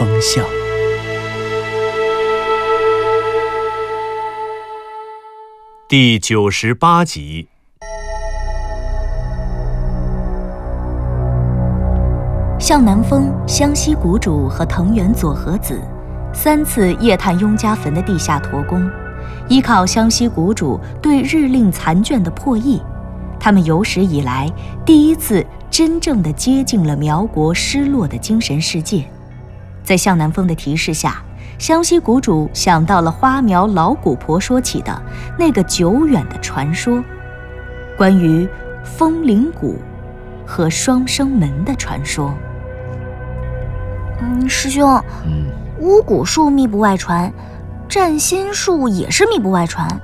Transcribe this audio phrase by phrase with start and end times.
[0.00, 0.42] 风向》
[5.86, 7.48] 第九十八集。
[12.58, 15.78] 向南风、湘西谷主和藤原佐和子
[16.32, 18.90] 三次夜探雍家坟的地下驼宫，
[19.50, 22.80] 依靠湘西谷主对日令残卷的破译，
[23.38, 24.50] 他们有史以来
[24.82, 29.04] 第一次真正的接近了苗国失落的精神世界。
[29.90, 31.20] 在向南风的提示下，
[31.58, 35.02] 湘西谷主想到了花苗老古婆说起的
[35.36, 37.02] 那个久远的传说，
[37.98, 38.48] 关于
[38.84, 39.82] 风铃谷
[40.46, 42.32] 和双生门的传说。
[44.20, 44.88] 嗯，师兄，
[45.26, 47.32] 嗯，巫蛊术密不外传，
[47.88, 50.00] 占星术也是密不外传。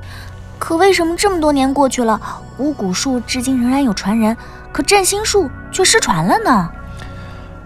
[0.59, 2.21] 可为什么这么多年过去了，
[2.59, 4.37] 巫蛊术至今仍然有传人，
[4.73, 6.71] 可占星术却失传了呢？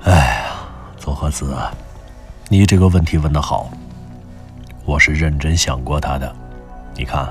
[0.04, 0.52] 哎呀，
[0.98, 1.46] 左和子，
[2.52, 3.70] 你这个问题问得好，
[4.84, 6.34] 我是认真想过它的。
[6.96, 7.28] 你看，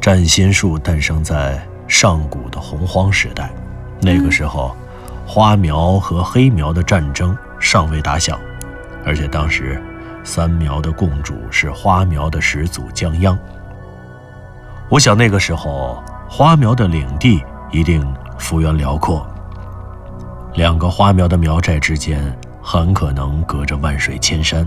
[0.00, 3.50] 占星术诞生在上古的洪荒时代，
[4.00, 4.76] 那个时候，
[5.26, 8.38] 花苗和黑苗的战争尚未打响，
[9.04, 9.82] 而且当时
[10.22, 13.36] 三苗的共主是花苗的始祖江央。
[14.88, 17.42] 我想那个时候，花苗的领地
[17.72, 18.06] 一定
[18.38, 19.26] 幅员辽阔，
[20.54, 22.32] 两个花苗的苗寨之间
[22.66, 24.66] 很可能隔着万水千山。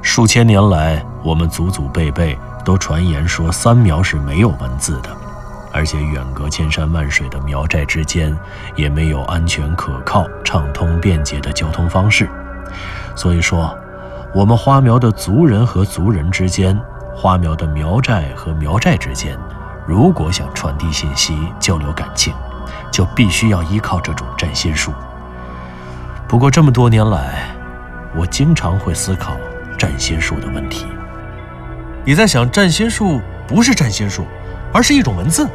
[0.00, 5.10] 数千年来，我们祖祖辈辈都传言说三苗是没有文字的，
[5.72, 8.34] 而且远隔千山万水的苗寨之间
[8.76, 12.30] 也没有安全可靠、畅通便捷的交通方式。
[13.14, 13.76] 所以说，
[14.34, 16.80] 我们花苗的族人和族人之间，
[17.14, 19.38] 花苗的苗寨和苗寨之间，
[19.86, 22.32] 如果想传递信息、交流感情，
[22.90, 24.92] 就必须要依靠这种占星术。
[26.28, 27.54] 不过这么多年来，
[28.16, 29.36] 我经常会思考
[29.78, 30.86] 占星术的问题。
[32.04, 34.24] 你在想占星术不是占星术，
[34.72, 35.48] 而是一种文字？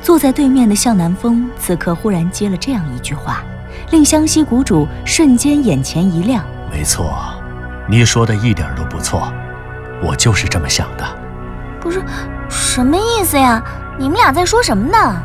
[0.00, 3.42] 坐在对面的向南风此刻忽然接了这样一句话，
[3.90, 6.44] 令湘西谷主瞬间眼前一亮。
[6.70, 7.16] 没错，
[7.88, 9.32] 你说的一点都不错，
[10.00, 11.04] 我就是这么想的。
[11.80, 12.00] 不是，
[12.48, 13.60] 什么意思呀？
[13.98, 15.22] 你们俩在说什么呢？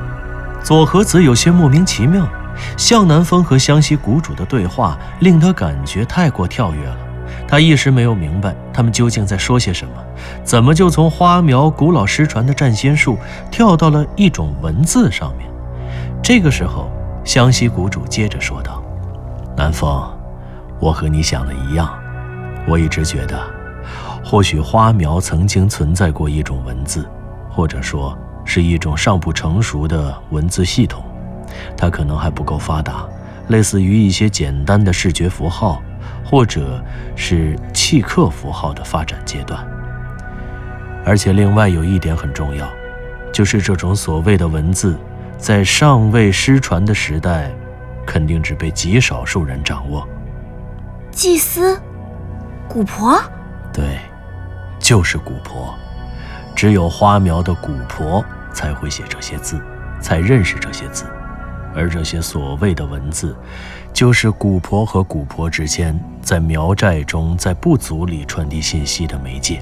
[0.64, 2.28] 左和子有些莫名其妙，
[2.78, 6.98] 向南风和湘西谷主的对话令他感觉太过跳跃了。
[7.48, 9.94] 他一时没有明白他们究竟在说些什么，
[10.44, 13.18] 怎么就从花苗古老失传的占仙术
[13.52, 15.50] 跳到了一种文字上面？
[16.22, 16.92] 这个时候，
[17.24, 18.84] 湘西谷主接着说道
[19.56, 20.10] ：“南风，
[20.80, 21.90] 我和你想的一样，
[22.68, 23.40] 我一直觉得，
[24.24, 27.08] 或许花苗曾经存在过一种文字，
[27.50, 31.04] 或者说。”是一种尚不成熟的文字系统，
[31.78, 33.06] 它可能还不够发达，
[33.48, 35.82] 类似于一些简单的视觉符号，
[36.24, 36.84] 或者
[37.16, 39.66] 是契刻符号的发展阶段。
[41.06, 42.68] 而且，另外有一点很重要，
[43.34, 44.98] 就是这种所谓的文字，
[45.38, 47.52] 在尚未失传的时代，
[48.06, 50.08] 肯定只被极少数人掌握。
[51.12, 51.80] 祭司，
[52.68, 53.22] 古婆，
[53.74, 54.00] 对，
[54.80, 55.74] 就是古婆，
[56.56, 58.24] 只有花苗的古婆。
[58.52, 59.62] 才会写这些字，
[60.02, 61.06] 才认识这些字，
[61.76, 63.36] 而这些所谓的文字，
[63.94, 69.62] 就是蛊婆和蛊婆之间在苗寨中、在部族里传递信息的媒介。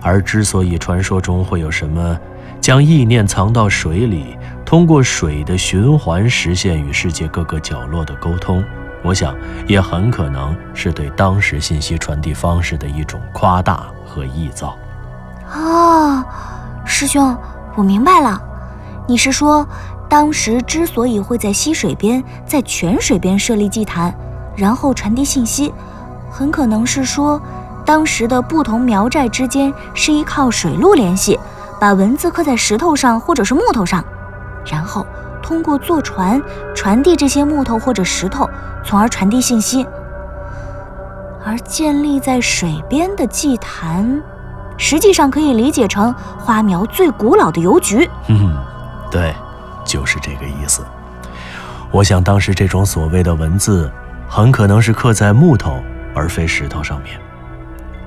[0.00, 2.18] 而之所以传说中会有什么
[2.60, 8.64] 将意念藏到水里，通过水的循环实现与世界各个角落的沟通，
[9.02, 9.34] 我想
[9.66, 14.76] 也很可能是对当时信息传递方式的一种夸大和臆造。
[15.52, 16.24] 哦，
[16.84, 17.36] 师兄。
[17.76, 18.40] 我明白了，
[19.06, 19.68] 你是说，
[20.08, 24.14] 当时之所以会在溪水边、在泉水边设立祭坛，
[24.54, 25.72] 然后传递信息，
[26.30, 27.40] 很可能是说，
[27.84, 31.38] 当时的不同苗寨之间是依靠水路联系，
[31.80, 34.04] 把文字刻在石头上或者是木头上，
[34.64, 35.04] 然后
[35.42, 36.40] 通过坐船
[36.74, 38.48] 传递这些木头或者石头，
[38.84, 39.86] 从而传递信息。
[41.44, 44.22] 而建立在水边的祭坛。
[44.78, 48.06] 实际上可以理解成花苗最古老的邮局。
[48.28, 48.54] 嗯，
[49.10, 49.34] 对，
[49.86, 50.84] 就是这个意思。
[51.90, 53.90] 我想当时这种所谓的文字，
[54.28, 55.80] 很可能是刻在木头
[56.14, 57.18] 而非石头上面。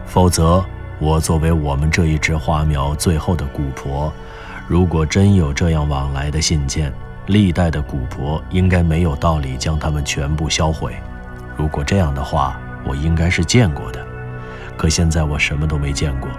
[0.05, 0.63] 否则，
[0.99, 4.11] 我作为我们这一支花苗最后的古婆，
[4.67, 6.93] 如果真有这样往来的信件，
[7.27, 10.95] 历代的古婆应该没有道理将它们全部销毁。
[11.55, 14.05] 如果这样的话，我应该是见过的。
[14.77, 16.29] 可现在我什么都没见过，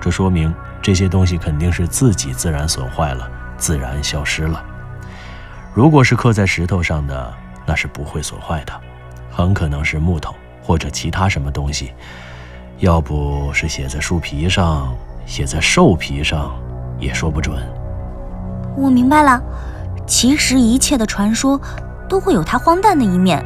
[0.00, 4.62] 这说明这些东西肯定是自己自然损坏了，自然消失了。
[5.74, 7.32] 如果是刻在石头上的，
[7.64, 8.72] 那是不会损坏的，
[9.30, 11.92] 很可能是木头或者其他什么东西，
[12.78, 16.54] 要不是写在树皮上，写在兽皮上，
[16.98, 17.56] 也说不准。
[18.76, 19.42] 我明白了，
[20.06, 21.58] 其实一切的传说
[22.06, 23.42] 都会有它荒诞的一面，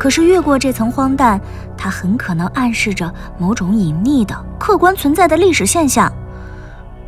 [0.00, 1.40] 可是越过这层荒诞，
[1.78, 6.12] 它很可能暗示着某种隐匿的、客观存在的历史现象。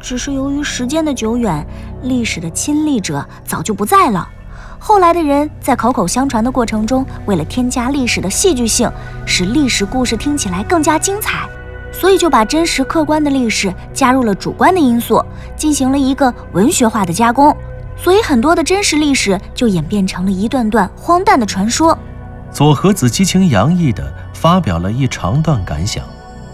[0.01, 1.67] 只是由于时间的久远，
[2.03, 4.29] 历史的亲历者早就不在了。
[4.79, 8.91] 后来的人在口口相传的过程中，为了添加历史的戏剧性，
[9.27, 11.49] 使历史故事听起来更加精彩，
[11.93, 15.21] 所以就把真实客观的历史加入了主观的因素，
[15.57, 17.55] 进行了一个文学化的加工。
[17.97, 21.99] 所以很多的真实历史就演变成了一段段荒诞的传说。
[22.53, 26.05] 左和子激情洋溢地发表了一长段感想，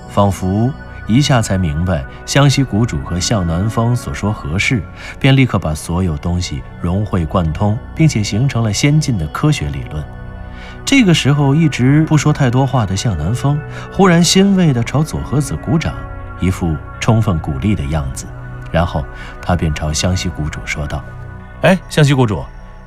[0.08, 0.72] 仿佛。
[1.06, 4.82] 一下才明白湘西谷主和向南风所说何事，
[5.18, 10.02] 便立刻把所有东西融会贯通，并且形成了先进的科学理论。
[10.84, 13.60] 这个时候，一直不说太多话的向南风
[13.92, 15.94] 忽然欣慰地朝左和子鼓掌，
[16.40, 18.26] 一副充分鼓励的样子。
[18.70, 19.04] 然后
[19.40, 21.02] 他便朝湘西谷主说道
[21.62, 22.42] ：“哎，湘西谷主，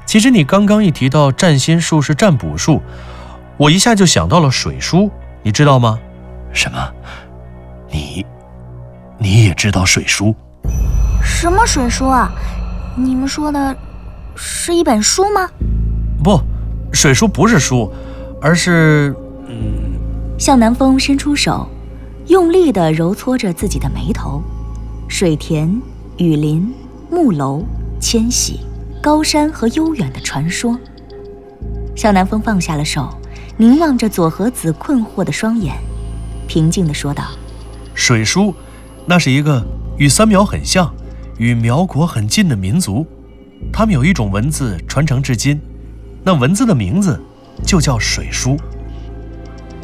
[0.05, 2.81] 其实你刚刚一提到占星术是占卜术，
[3.57, 5.11] 我一下就想到了水书，
[5.43, 5.99] 你知道吗？
[6.51, 6.91] 什么？”
[9.27, 10.33] 你，也知道水书？
[11.21, 12.31] 什么水书啊？
[12.95, 13.75] 你们说的，
[14.37, 15.49] 是一本书吗？
[16.23, 16.39] 不，
[16.93, 17.91] 水书不是书，
[18.41, 19.13] 而是……
[19.49, 19.99] 嗯。
[20.39, 21.67] 向南风伸出手，
[22.27, 24.41] 用力地揉搓着自己的眉头。
[25.09, 25.69] 水田、
[26.15, 26.73] 雨林、
[27.11, 27.65] 木楼、
[27.99, 28.61] 迁徙、
[29.01, 30.79] 高山和悠远的传说。
[31.97, 33.09] 向南风放下了手，
[33.57, 35.75] 凝望着左和子困惑的双眼，
[36.47, 37.25] 平静地说道。
[37.93, 38.55] 水书，
[39.09, 39.65] 那是一个
[39.97, 40.93] 与三苗很像、
[41.37, 43.07] 与苗国很近的民族，
[43.71, 45.57] 他们有一种文字传承至今，
[46.25, 47.17] 那文字的名字
[47.65, 48.57] 就叫水书。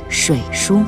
[0.09, 0.83] 水书，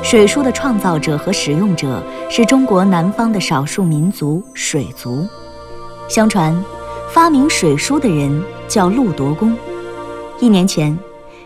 [0.00, 2.00] 水书的创造者和使用者
[2.30, 5.26] 是中国南方的少数民族水族。
[6.08, 6.56] 相传，
[7.12, 9.56] 发明水书的人叫陆夺公。
[10.40, 10.96] 一年前。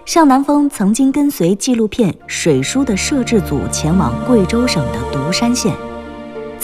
[0.06, 5.75] 向南风曾经跟随纪录片《水书》的摄制组前往贵州省的独山县，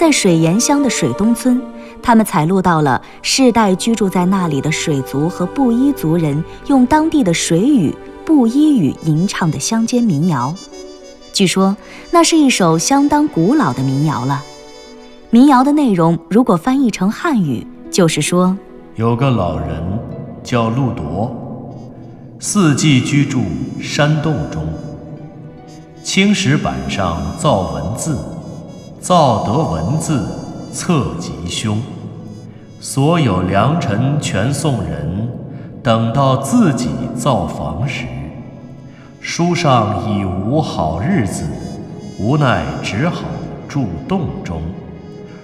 [0.01, 1.61] 在水岩乡的水东村，
[2.03, 7.95] 他们采录到了世代居住在那里的水族和布依族人用当地的水语、
[8.25, 10.55] 布依语吟唱的乡间民谣。
[11.35, 11.77] 据说
[12.11, 14.43] 那是一首相当古老的民谣了。
[15.29, 18.57] 民谣的内容如果翻译成汉语，就是说：
[18.97, 19.83] 有个老人
[20.43, 21.31] 叫陆铎。
[22.39, 23.43] 四季居住
[23.83, 24.67] 山洞中，
[26.03, 28.17] 青石板上造文字，
[29.01, 30.27] 造得文字
[30.73, 31.81] 测吉凶。
[32.79, 35.29] 所有良辰全送人，
[35.83, 38.07] 等到自己造房时，
[39.21, 41.45] 书上已无好日子，
[42.19, 43.23] 无奈只好
[43.69, 44.63] 住洞中。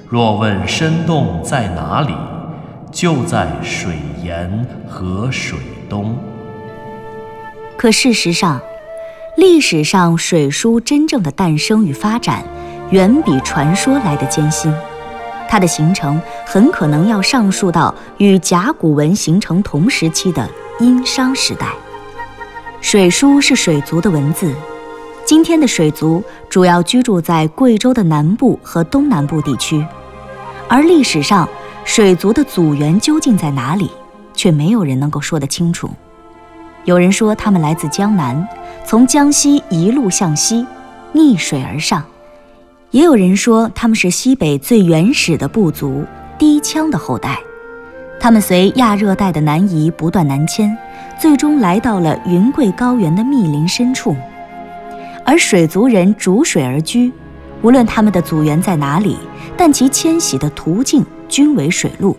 [0.09, 2.15] 若问深洞在哪里，
[2.93, 6.17] 就在水沿和水东。
[7.77, 8.61] 可事实上，
[9.37, 12.43] 历史上水书真正的诞生与发展，
[12.91, 14.73] 远比传说来的艰辛。
[15.49, 20.49] 它的形成很可能要上溯到与甲骨文形成同时期的
[20.81, 21.69] 殷商时代。
[22.81, 24.53] 水书是水族的文字，
[25.25, 29.85] 今天的水族主要居住在贵州的南部和东南部地区，
[30.69, 31.49] 而历史上
[31.85, 33.91] 水族的祖源究竟在哪里，
[34.35, 35.89] 却没有人能够说得清楚。
[36.85, 38.47] 有人说他们来自江南，
[38.85, 40.67] 从江西一路向西，
[41.13, 42.01] 逆水而上；
[42.97, 46.03] 也有人说他们是西北最原始的部族
[46.39, 47.39] 低羌的后代，
[48.19, 50.75] 他们随亚热带的南移不断南迁，
[51.21, 54.17] 最终来到了云贵高原的密林深处。
[55.27, 57.13] 而水族人逐水而居，
[57.61, 59.19] 无论他们的祖源在哪里，
[59.59, 62.17] 但其迁徙的途径均为水路，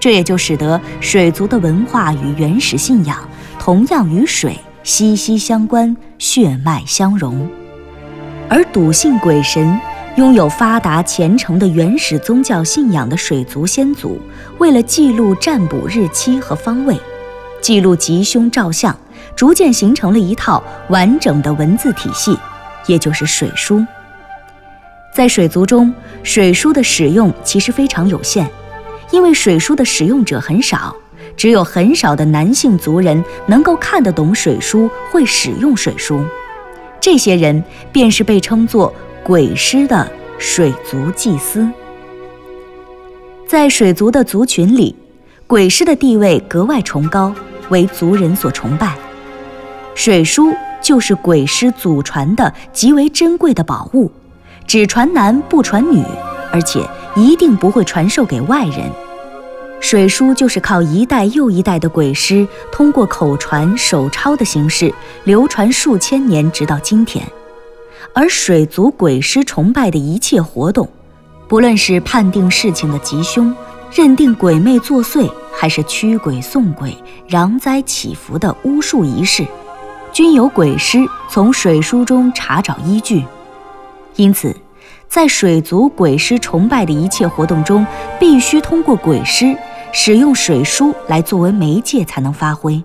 [0.00, 3.18] 这也就使得水族的文化与原始信仰。
[3.58, 7.46] 同样与水息息相关，血脉相融。
[8.50, 9.78] 而笃信鬼神、
[10.18, 14.20] 拥有发达虔诚的原始宗教信仰的水族先祖，
[14.58, 17.00] 为了记录占卜日期和方位，
[17.62, 18.98] 记录吉凶兆象，
[19.36, 22.36] 逐渐形成了一套完整的文字体系，
[22.88, 23.86] 也就是水书。
[25.14, 25.94] 在水族中，
[26.24, 28.50] 水书的使用其实非常有限，
[29.12, 30.96] 因为水书的使用者很少，
[31.36, 36.24] 只有很少的男性族人能够看得懂水书，会使用水书。
[37.00, 38.92] 这些人便是被称作
[39.28, 41.68] 鬼师的水族祭司。
[43.46, 44.96] 在水族的族群里，
[45.46, 47.30] 鬼师的地位格外崇高，
[47.68, 48.96] 为族人所崇拜。
[49.94, 54.10] 水书就是鬼师祖传的极为珍贵的宝物，
[54.66, 56.02] 只传男不传女，
[56.50, 56.82] 而且
[57.14, 58.90] 一定不会传授给外人。
[59.78, 64.90] 水书就是靠一代又一代的鬼师，通过口传、手抄的形式
[65.24, 67.22] 流传数千年，直到今天。
[68.20, 70.88] 而水族鬼师崇拜的一切活动，
[71.46, 73.54] 不论是判定事情的吉凶、
[73.92, 76.92] 认定鬼魅作祟，还是驱鬼送鬼、
[77.28, 79.46] 攘灾祈福的巫术仪式，
[80.12, 80.98] 均由鬼师
[81.30, 83.22] 从水书中查找依据。
[84.16, 84.52] 因此，
[85.06, 87.86] 在水族鬼师崇拜的一切活动中，
[88.18, 89.56] 必须通过鬼师。
[89.92, 92.82] 使用水书来作为媒介才能发挥，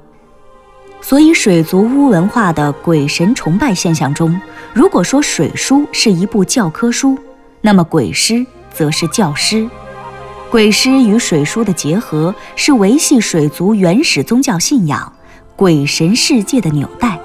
[1.04, 4.40] 所以水族巫文化的鬼神崇拜现象中，
[4.74, 7.20] 如果说水书是一部教科书，
[7.60, 8.44] 那么鬼师
[8.74, 9.70] 则是教师。
[10.50, 15.12] 鬼师与水书的结合是维系水族原始宗教信仰、
[15.58, 17.20] 鬼神世界的纽带，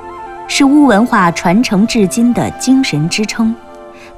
[0.49, 3.55] 是巫文化传承至今的精神支撑。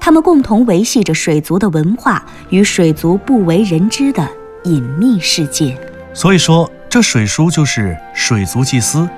[0.00, 4.26] 他们共同维系着水族的文化与水族不为人知的。
[4.64, 5.74] 隐秘世界，
[6.12, 9.08] 所以说这水书就是水族祭司，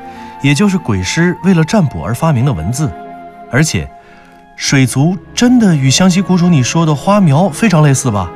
[0.42, 2.92] 也就是鬼师为了占卜而发明的文字。
[3.50, 3.90] 而且，
[4.56, 8.30] 水族真的与湘西谷主你说的花苗非常类似吧？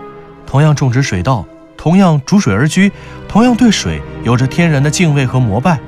[0.46, 1.44] 同样种植水稻，
[1.76, 2.90] 同样逐水而居，
[3.28, 5.78] 同样对水有着天然的敬畏和膜拜。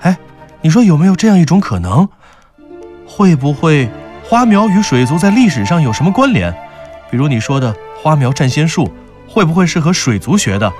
[0.00, 0.16] 哎，
[0.60, 2.08] 你说有没有这样一种可能？
[3.06, 3.90] 会不会
[4.24, 6.54] 花苗与水族在历史上有什么关联？
[7.10, 8.90] 比如你说的花苗占仙术。
[9.28, 10.70] 会不会是和水族学的？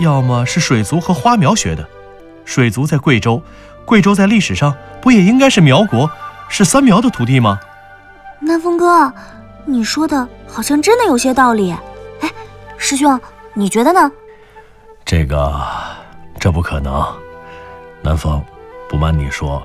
[0.00, 1.88] 要么是水族和花苗学的。
[2.44, 3.40] 水族在贵州，
[3.86, 6.10] 贵州在历史上不也应该是苗国，
[6.48, 7.58] 是三苗的土地吗？
[8.40, 9.10] 南风哥，
[9.64, 11.70] 你说的好像真的有些道理。
[12.20, 12.30] 哎，
[12.76, 13.18] 师兄，
[13.54, 14.10] 你觉得呢？
[15.04, 15.62] 这个，
[16.38, 17.06] 这不可能。
[18.02, 18.42] 南风，
[18.88, 19.62] 不瞒你说，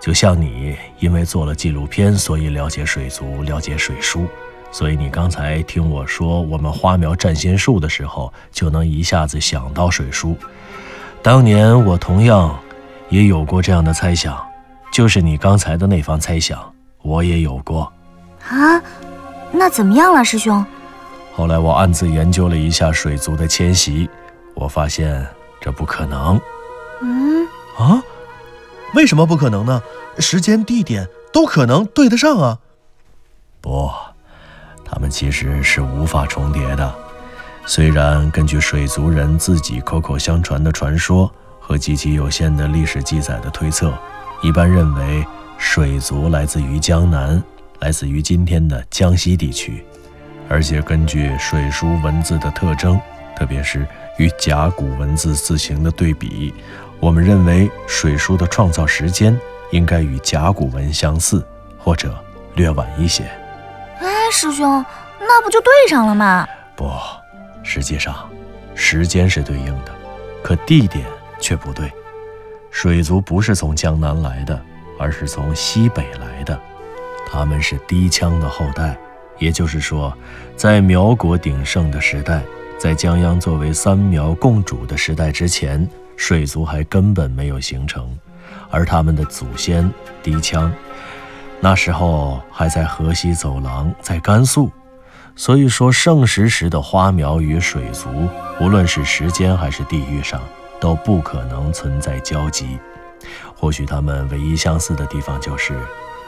[0.00, 4.26] 就像你因为做了纪录片，所以了解水族，了解水书。
[4.70, 10.36] 所以你刚才听我说我们花苗占仙术的时候，就能一下子想到水书。
[11.22, 12.58] 当年我同样
[13.10, 14.38] 也有过这样的猜想，
[14.92, 16.58] 就是你刚才的那番猜想，
[17.02, 17.92] 我也有过。
[18.48, 18.80] 啊，
[19.52, 20.64] 那怎么样了，师兄？
[21.34, 24.08] 后来我暗自研究了一下水族的迁徙，
[24.54, 25.26] 我发现
[25.60, 26.40] 这不可能。
[27.00, 27.46] 嗯？
[27.78, 28.02] 啊？
[28.94, 29.82] 为什么不可能呢？
[30.18, 32.58] 时间、地点都可能对得上啊。
[33.60, 33.90] 不。
[34.90, 36.94] 他们其实是无法重叠的。
[37.66, 41.30] 虽然根据水族人自己口口相传的传说
[41.68, 43.92] 和极其有限的历史记载的推测，
[44.40, 45.22] 一般认为
[45.58, 47.42] 水族来自于江南，
[47.80, 49.84] 来自于今天的江西地区。
[50.48, 52.98] 而且根据水书文字的特征，
[53.36, 56.54] 特别是与甲骨文字字形的对比，
[57.00, 59.38] 我们认为水书的创造时间
[59.70, 61.46] 应该与甲骨文相似，
[61.76, 62.16] 或者
[62.54, 63.24] 略晚一些。
[64.00, 64.82] 哎，师兄，
[65.20, 66.48] 那不就对上了吗？
[66.74, 66.90] 不，
[67.62, 68.26] 实际上，
[68.74, 69.92] 时间是对应的，
[70.42, 71.04] 可地点
[71.40, 71.90] 却不对。
[72.70, 74.60] 水族不是从江南来的，
[74.98, 76.58] 而是从西北来的。
[77.30, 78.96] 他们是低羌的后代，
[79.38, 80.12] 也就是说，
[80.56, 82.42] 在苗国鼎盛的时代，
[82.78, 88.16] 在江央作为三苗共主的时代之前，水族还根本没有形成，
[88.70, 89.90] 而他们的祖先
[90.22, 90.70] 低羌。
[91.60, 94.70] 那时候还在河西走廊，在甘肃，
[95.34, 98.08] 所以说盛时时的花苗与水族，
[98.60, 100.40] 无论是时间还是地域上，
[100.80, 102.78] 都不可能存在交集。
[103.54, 105.78] 或许他们唯一相似的地方就是，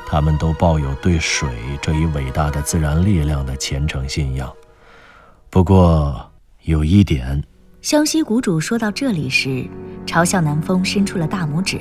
[0.07, 1.49] 他们都抱有对水
[1.80, 4.50] 这一伟大的自然力量的虔诚信仰。
[5.49, 6.30] 不过
[6.62, 7.42] 有一点，
[7.80, 9.66] 湘西谷主说到这里时，
[10.04, 11.80] 朝向南风伸出了大拇指。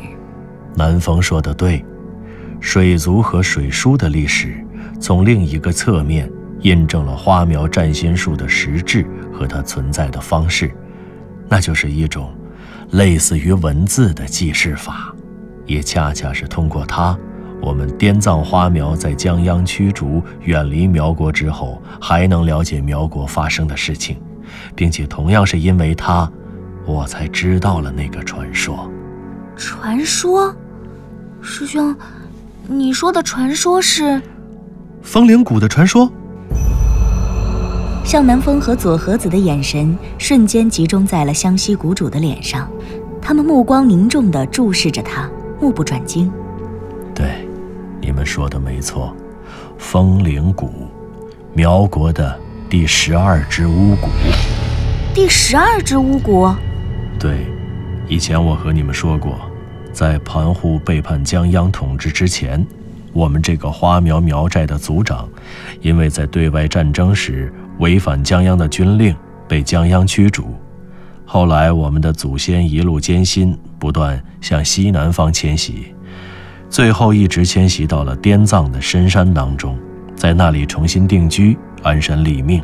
[0.76, 1.84] 南风说的对。
[2.62, 4.54] 水族和水书的历史，
[5.00, 10.70] 从另一个侧面印证了花苗占星术的实质和它存在的方式，
[11.48, 12.30] 那就是一种
[12.92, 15.14] 类似于文字的记事法，
[15.66, 17.18] 也恰恰是通过它，
[17.62, 24.18] 我们滇藏花苗在江央驱逐、远离苗国之后，还能了解苗国发生的事情，
[24.76, 26.30] 并且同样是因为它，
[26.86, 28.90] 我才知道了那个传说。
[29.56, 30.56] 传说，
[31.42, 31.96] 师兄，
[32.66, 34.20] 你说的传说是
[35.02, 36.12] 风铃谷的传说？
[38.04, 42.68] 向南风和左和子的眼神瞬间集中在了湘西谷主的脸上，
[43.22, 45.30] 他们目光凝重地注视着他，
[45.62, 46.32] 目不转睛。
[47.14, 47.48] 对，
[48.02, 49.16] 你们说的没错，
[49.78, 50.72] 风铃谷，
[51.54, 52.36] 苗国的
[52.68, 54.08] 第十二只巫蛊。
[55.14, 56.56] 第十二只巫蛊？
[57.20, 57.46] 对，
[58.08, 59.38] 以前我和你们说过，
[59.94, 62.66] 在盘户背叛江央统治之前，
[63.14, 65.30] 我们这个花苗苗寨的族长，
[65.82, 67.54] 因为在对外战争时。
[67.80, 69.16] 违反江央的军令，
[69.48, 70.56] 被江央驱逐。
[71.26, 75.94] 后来，我们的祖先一路艰辛，不断向西南方迁徙，
[76.70, 79.78] 最后一直迁徙到了滇藏的深山当中，
[80.16, 82.62] 在那里重新定居，安身立命。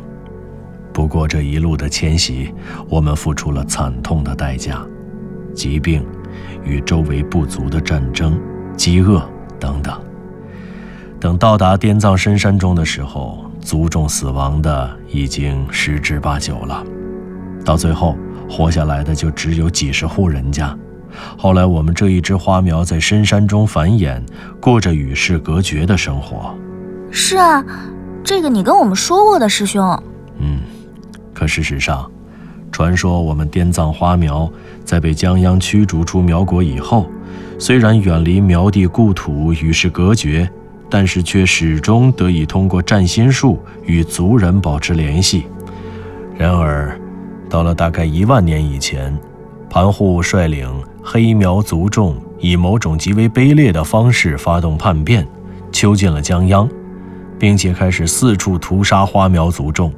[0.92, 2.52] 不过，这一路的迁徙，
[2.88, 4.84] 我们付出了惨痛的代价：
[5.54, 6.04] 疾病、
[6.64, 8.38] 与周围部族的战争、
[8.76, 9.22] 饥饿
[9.60, 9.94] 等等。
[11.20, 16.84] 等到达滇藏深山中的时候，族众死亡的已经十之八九了，
[17.64, 18.16] 到最后
[18.48, 20.72] 活下来的就只有几十户人家。
[21.36, 24.22] 后来我们这一支花苗在深山中繁衍，
[24.60, 26.54] 过着与世隔绝的生活。
[27.10, 27.64] 是啊，
[28.22, 29.84] 这个你跟我们说过的，师兄。
[30.38, 30.60] 嗯，
[31.34, 32.08] 可事实上，
[32.70, 34.48] 传说我们滇藏花苗
[34.84, 37.10] 在被江央驱逐出苗国以后，
[37.58, 40.48] 虽然远离苗地故土，与世隔绝。
[40.88, 45.46] 但是却始终得以通过占心术与族人保持联系。
[46.36, 46.98] 然而，
[47.48, 49.16] 到了大概一万年以前，
[49.68, 50.68] 盘户率领
[51.02, 55.26] 黑苗族众以某种极为卑劣的方式发动叛变，
[55.72, 56.68] 囚禁了江央，
[57.38, 59.92] 并且开始四处屠杀花苗族众。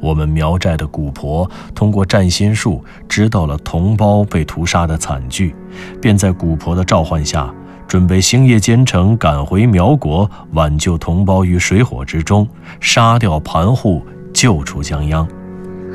[0.00, 5.54] 我们苗寨的古婆通过占心术知道了同胞被屠杀的惨剧，
[6.00, 7.52] 便在古婆的召唤下。
[7.90, 12.46] 准备星夜兼程赶回苗国，挽救同胞于水火之中，
[12.78, 15.26] 杀掉盘户，救出江央。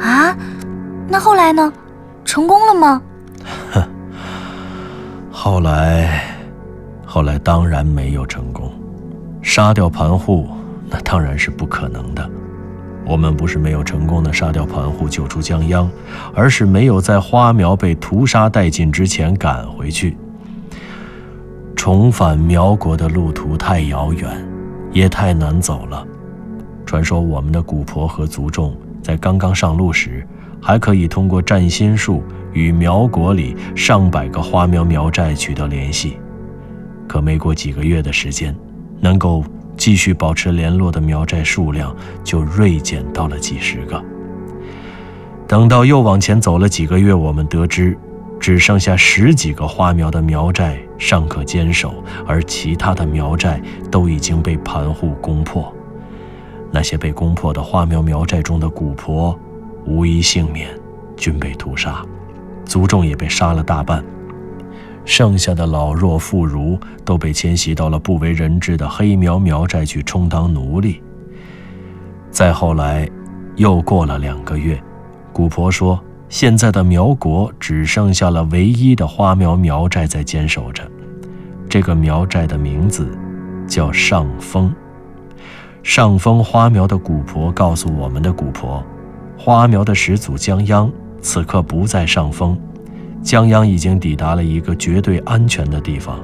[0.02, 0.36] 啊，
[1.08, 1.72] 那后来呢？
[2.26, 3.02] 成功了吗？
[3.72, 3.82] 哼，
[5.32, 6.22] 后来，
[7.06, 8.70] 后来当然没有成功。
[9.42, 10.50] 杀掉盘户，
[10.90, 12.30] 那当然是不可能的。
[13.06, 15.90] 我们不是没有成功的杀掉盘户，救出江央，
[16.34, 20.18] 而是没有在花苗被屠杀殆尽之前赶回去。
[21.86, 24.28] 重返苗国的路途太遥远，
[24.92, 26.04] 也太难走了。
[26.84, 30.28] 传说我们的古婆和族众在刚刚上路时，
[30.60, 36.18] 还可以通过占心术与苗国里上百个花苗苗寨取得联系。
[37.08, 38.56] 可没过几个月的时间，
[39.00, 39.44] 能够
[39.78, 44.04] 继续保持联络的苗寨数量就锐减到了几十个。
[45.48, 47.96] 等到又往前走了几个月，我们得知。
[48.46, 51.96] 只剩下十几个花苗的苗寨尚可坚守，
[52.28, 55.74] 而其他的苗寨都已经被盘户攻破。
[56.72, 59.36] 那些被攻破的花苗苗寨中的古婆，
[59.88, 60.70] 无一幸免，
[61.18, 62.06] 均被屠杀，
[62.66, 64.06] 族众也被杀了大半。
[65.06, 71.02] 剩下的老弱妇孺都被迁徙到了不为人知的黑苗苗寨去充当奴隶。
[72.30, 73.10] 再后来，
[73.56, 74.80] 又过了两个月，
[75.34, 76.00] 古婆说。
[76.36, 80.84] 现在的苗国只剩下了唯一的花苗苗寨在坚守着，
[81.70, 83.10] 这个苗寨的名字
[83.66, 84.70] 叫上峰。
[85.82, 88.84] 上峰花苗的古婆告诉我们的古婆，
[89.38, 92.60] 花苗的始祖江央此刻不在上峰，
[93.24, 96.20] 江央已经抵达了一个绝对安全的地方，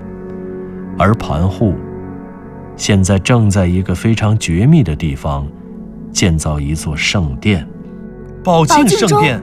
[1.00, 1.74] 而盘户
[2.76, 5.48] 现在正在一个非常绝密的地方
[6.12, 7.66] 建造一座圣殿，
[8.44, 9.42] 宝镜圣殿。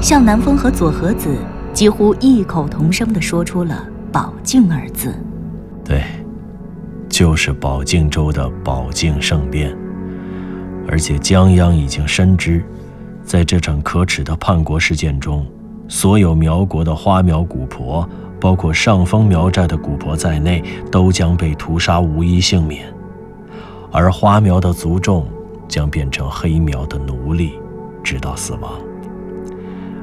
[0.00, 1.36] 向南风和佐和子
[1.72, 5.12] 几乎异口同声地说出了“宝镜”二字。
[5.84, 6.02] 对，
[7.08, 9.76] 就是宝镜州的宝镜圣殿。
[10.86, 12.64] 而且江央已经深知，
[13.22, 15.44] 在这场可耻的叛国事件中，
[15.88, 18.08] 所有苗国的花苗古婆，
[18.40, 22.86] 包括上峰苗寨的古婆在内，都将被屠杀，无一幸免。
[23.90, 25.26] 而花苗的族众
[25.66, 27.58] 将变成黑苗的奴隶，
[28.02, 28.72] 直到死亡。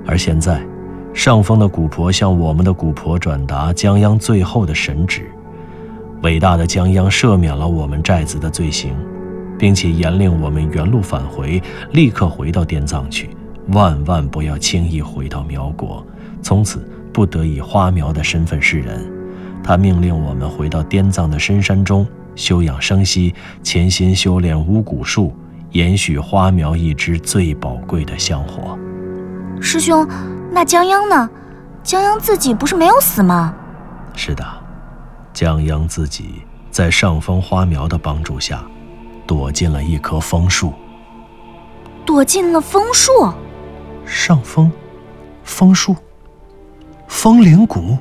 [0.06, 0.62] 而现在，
[1.14, 5.30] 上峰的古婆向我们的古婆转达江央最后的神旨：
[6.22, 8.94] 伟大的江央赦免了我们寨子的罪行，
[9.58, 13.30] 并且严令我们原路返回，立刻回到滇藏去，
[13.70, 16.06] 万万不要轻易回到苗国，
[16.42, 19.04] 从此不得以花苗的身份示人。
[19.64, 25.34] 他命令我们回到滇藏的深山中休养生息，潜心修炼巫蛊术，
[25.72, 28.78] 延续花苗一支最宝贵的香火。
[29.62, 30.08] 师兄，
[30.52, 31.30] 那江央呢？
[31.84, 33.54] 江央自己不是没有死吗？
[34.16, 34.44] 是的，
[35.34, 36.42] 江央自己
[36.72, 38.64] 在上方花苗的帮助下，
[39.28, 40.74] 躲进了一棵枫树。
[42.06, 43.12] 躲进了枫树？
[44.06, 44.72] 上风，
[45.44, 45.96] 枫树，
[47.08, 47.98] 枫林谷。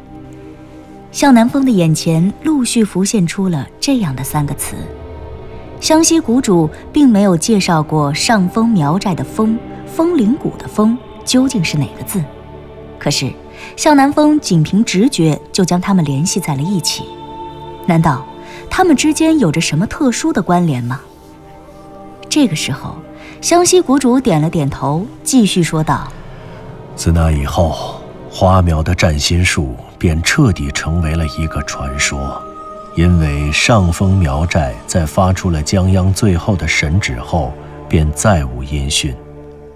[1.11, 4.75] 向南风的眼前陆续浮现出了这样的三个词。
[5.81, 12.23] 湘西谷主并没有介绍过上峰苗寨的“峰”枫林谷的“峰”究竟是哪个字，
[12.99, 13.33] 可是
[13.77, 17.05] 向南风仅凭直觉就将他们联系在了一起。
[17.87, 18.25] 难道
[18.69, 21.01] 他们之间有着什么特殊的关联吗？
[22.29, 22.97] 这个时候，
[23.41, 26.13] 湘西谷主点了点头，继续说道
[26.97, 32.41] ：“自那以后，花苗的占心术便彻底成为了一个传说。”
[32.97, 37.53] 因为上峰苗寨在发出了江央最后的神旨后，
[37.89, 39.13] 便再无音讯，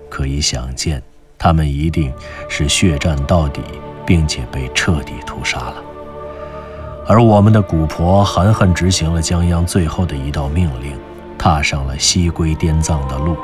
[0.09, 1.03] 可以想见，
[1.39, 2.13] 他们一定
[2.49, 3.63] 是血战到底，
[4.05, 5.77] 并且被彻底屠杀了。
[7.07, 10.99] 而我们的古婆含恨执行了江央最后的一道命令，
[11.39, 13.37] 踏上了西归滇藏的路。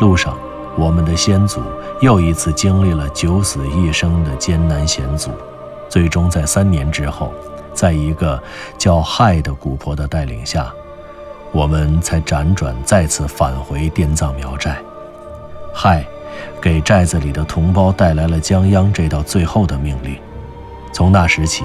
[0.00, 0.36] 路上，
[0.76, 1.62] 我们的先祖
[2.00, 5.30] 又一次经历了九死一生的艰难险阻，
[5.88, 7.32] 最终在三年之后。
[7.74, 8.42] 在一个
[8.76, 10.66] 叫亥的古婆的带领下，
[11.52, 14.76] 我们才辗转再次返回滇藏苗寨。
[15.72, 16.04] 亥
[16.60, 20.16] 给寨子里的同胞带来了江央这道最后的命令。
[20.92, 21.64] 从那时起，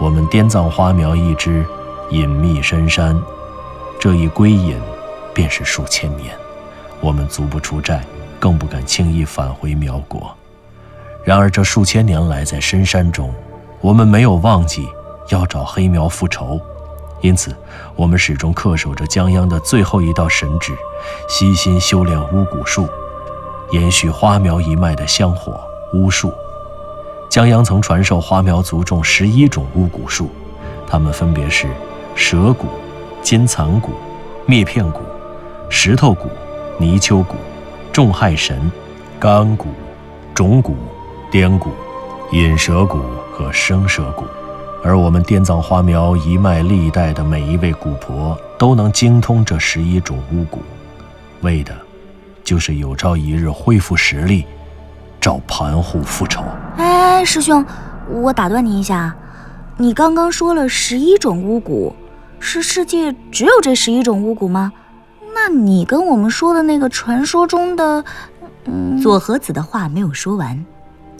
[0.00, 1.64] 我们滇藏花苗一支
[2.10, 3.20] 隐秘深山，
[4.00, 4.76] 这一归隐
[5.34, 6.34] 便是数千年。
[7.00, 8.02] 我们足不出寨，
[8.38, 10.34] 更不敢轻易返回苗国。
[11.24, 13.32] 然而这数千年来，在深山中，
[13.80, 14.88] 我们没有忘记。
[15.28, 16.60] 要找黑苗复仇，
[17.20, 17.54] 因此
[17.94, 20.76] 我们始终恪守着江央的最后一道神旨，
[21.28, 22.86] 悉心修炼巫蛊术，
[23.72, 25.60] 延续花苗一脉的香火
[25.94, 26.32] 巫术。
[27.28, 30.30] 江阳曾传授花苗族种十一种巫蛊术，
[30.86, 31.66] 它们分别是
[32.14, 32.66] 蛇蛊、
[33.22, 33.88] 金蚕蛊、
[34.44, 34.98] 灭片蛊、
[35.70, 36.28] 石头蛊、
[36.78, 37.34] 泥鳅蛊、
[37.90, 38.70] 众害神、
[39.18, 39.64] 干蛊、
[40.34, 40.74] 种蛊、
[41.30, 41.68] 颠蛊、
[42.32, 43.00] 引蛇蛊
[43.32, 44.24] 和生蛇蛊。
[44.84, 50.58] 而我们滇藏花苗一脉历代的每一位古婆都能精通这十一种巫蛊，
[51.40, 51.72] 为的，
[52.44, 54.46] 就是有朝一日恢复实力，
[55.20, 56.42] 找盘户复仇。
[56.76, 57.64] 哎，师兄，
[58.10, 59.14] 我打断你一下，
[59.76, 61.92] 你刚刚说了十一种巫蛊，
[62.40, 64.72] 是世界只有这十一种巫蛊吗？
[65.34, 68.04] 那你跟我们说的那个传说中的……
[68.64, 70.64] 嗯，左和子的话没有说完。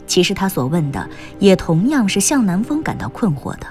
[0.05, 1.09] 其实他所问的
[1.39, 3.65] 也同样是向南风感到困惑的。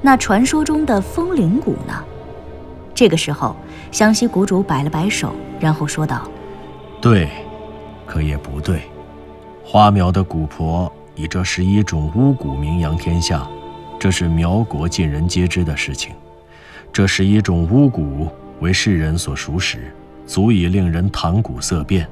[0.00, 2.02] 那传说中的风铃谷呢？
[2.94, 3.54] 这个时候，
[3.92, 6.26] 湘西谷主摆了摆手，然后说道
[7.00, 7.28] ：“对，
[8.06, 8.82] 可也不对。
[9.64, 13.46] 花苗的古婆以这十一种巫蛊名扬天下，
[13.98, 16.14] 这是苗国尽人皆知的事情。
[16.92, 18.28] 这十一种巫蛊
[18.60, 19.94] 为世人所熟识，
[20.26, 22.08] 足以令人谈古色变。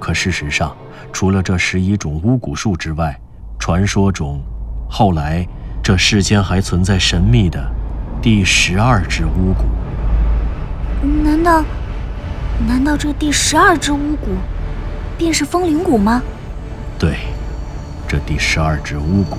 [0.00, 0.76] 可事实上，
[1.12, 3.18] 除了这十一种巫蛊术之外，
[3.58, 4.42] 传说中，
[4.90, 5.46] 后来
[5.82, 7.64] 这世间还存在神秘的
[8.20, 9.64] 第十二只巫蛊。
[11.22, 11.62] 难道，
[12.60, 14.36] 难道这第十二只巫蛊，
[15.18, 16.22] 便是风铃蛊吗？
[16.98, 17.18] 对，
[18.08, 19.36] 这第十二只巫蛊，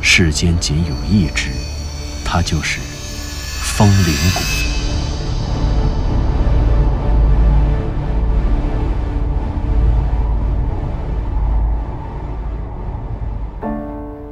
[0.00, 1.50] 世间仅有一只，
[2.24, 2.80] 它就是
[3.60, 4.64] 风铃蛊。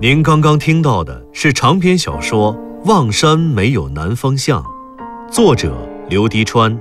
[0.00, 2.52] 您刚刚听到的是长篇小说
[2.86, 4.60] 《望山没有南方向》，
[5.30, 6.76] 作者刘迪川，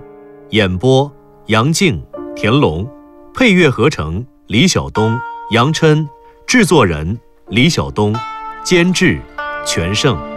[0.49, 1.11] 演播
[1.51, 2.01] 杨静、
[2.33, 2.89] 田龙，
[3.33, 6.07] 配乐合成李晓东、杨琛，
[6.47, 8.15] 制作人李晓东，
[8.63, 9.19] 监制
[9.65, 10.30] 全胜。